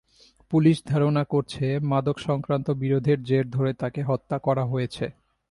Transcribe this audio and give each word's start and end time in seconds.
Police 0.51 0.77
ধারণা 0.85 1.23
করছে, 1.23 1.65
মাদকসংক্রান্ত 1.79 2.67
বিরোধের 2.71 3.19
জের 3.23 3.45
ধরে 3.49 3.71
তাকে 3.73 4.01
হত্যা 4.03 4.37
করা 4.37 4.63
হয়েছে। 4.65 5.05